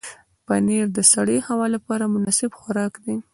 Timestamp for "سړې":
1.13-1.37